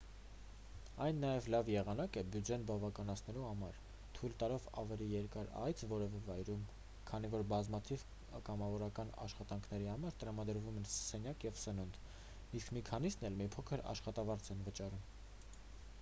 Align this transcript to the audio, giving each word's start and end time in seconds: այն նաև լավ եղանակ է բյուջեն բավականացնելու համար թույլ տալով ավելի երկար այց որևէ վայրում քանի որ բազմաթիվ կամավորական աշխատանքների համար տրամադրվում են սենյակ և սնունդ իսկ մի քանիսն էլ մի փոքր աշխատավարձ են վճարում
այն 1.07 1.17
նաև 1.23 1.47
լավ 1.55 1.67
եղանակ 1.71 2.15
է 2.19 2.21
բյուջեն 2.35 2.63
բավականացնելու 2.69 3.43
համար 3.47 3.75
թույլ 4.19 4.31
տալով 4.43 4.63
ավելի 4.83 5.09
երկար 5.11 5.51
այց 5.65 5.83
որևէ 5.91 6.21
վայրում 6.29 6.63
քանի 7.11 7.29
որ 7.35 7.45
բազմաթիվ 7.51 8.05
կամավորական 8.49 9.13
աշխատանքների 9.29 9.89
համար 9.91 10.17
տրամադրվում 10.23 10.79
են 10.83 10.89
սենյակ 10.97 11.47
և 11.49 11.59
սնունդ 11.65 12.03
իսկ 12.61 12.73
մի 12.79 12.83
քանիսն 12.91 13.29
էլ 13.29 13.37
մի 13.43 13.47
փոքր 13.57 13.85
աշխատավարձ 13.93 14.51
են 14.57 14.65
վճարում 14.71 15.05